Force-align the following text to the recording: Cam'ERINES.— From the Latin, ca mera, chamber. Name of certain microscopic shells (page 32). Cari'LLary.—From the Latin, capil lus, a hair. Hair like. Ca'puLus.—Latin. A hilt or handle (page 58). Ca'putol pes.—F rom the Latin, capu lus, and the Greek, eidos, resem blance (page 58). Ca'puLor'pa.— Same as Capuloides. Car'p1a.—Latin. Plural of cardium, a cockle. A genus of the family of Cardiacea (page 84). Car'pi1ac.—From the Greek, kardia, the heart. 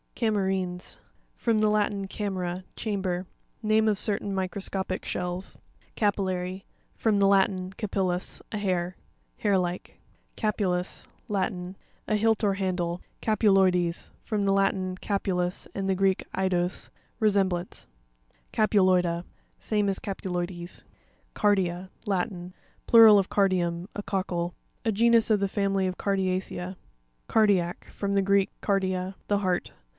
Cam'ERINES.— 0.15 0.99
From 1.35 1.59
the 1.61 1.69
Latin, 1.69 2.07
ca 2.07 2.29
mera, 2.29 2.63
chamber. 2.75 3.25
Name 3.63 3.87
of 3.87 3.97
certain 3.97 4.33
microscopic 4.35 5.03
shells 5.03 5.57
(page 5.95 6.13
32). 6.15 6.21
Cari'LLary.—From 6.23 7.17
the 7.17 7.25
Latin, 7.27 7.73
capil 7.73 8.05
lus, 8.07 8.39
a 8.51 8.59
hair. 8.59 8.95
Hair 9.37 9.57
like. 9.57 9.99
Ca'puLus.—Latin. 10.37 11.75
A 12.07 12.15
hilt 12.15 12.43
or 12.43 12.53
handle 12.55 12.99
(page 13.21 13.31
58). 13.41 13.51
Ca'putol 13.51 13.71
pes.—F 13.71 14.31
rom 14.31 14.45
the 14.45 14.51
Latin, 14.53 14.95
capu 14.97 15.35
lus, 15.35 15.67
and 15.73 15.89
the 15.89 15.95
Greek, 15.95 16.23
eidos, 16.35 16.89
resem 17.19 17.49
blance 17.49 17.87
(page 18.51 18.69
58). 18.69 18.69
Ca'puLor'pa.— 18.93 19.23
Same 19.59 19.89
as 19.89 19.99
Capuloides. 19.99 20.83
Car'p1a.—Latin. 21.35 22.53
Plural 22.85 23.17
of 23.19 23.29
cardium, 23.29 23.87
a 23.95 24.03
cockle. 24.03 24.53
A 24.85 24.91
genus 24.91 25.29
of 25.31 25.39
the 25.39 25.47
family 25.47 25.87
of 25.87 25.97
Cardiacea 25.97 26.75
(page 27.27 27.41
84). 27.41 27.47
Car'pi1ac.—From 27.47 28.13
the 28.15 28.21
Greek, 28.21 28.49
kardia, 28.61 29.15
the 29.27 29.39
heart. 29.39 29.73